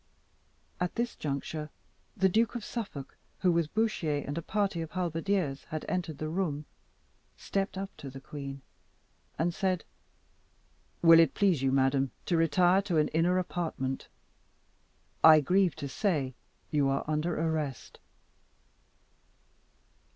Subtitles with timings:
[0.79, 1.69] At this juncture
[2.17, 6.27] the Duke of Suffolk, who, with Bouchier and a party of halberdiers, had entered the
[6.27, 6.65] room,
[7.37, 8.63] stepped up to the queen,
[9.37, 9.83] and said
[11.03, 14.07] "Will it please you, madam, to retire to an inner apartment?
[15.23, 16.33] I grieve to say
[16.71, 17.99] you are under arrest."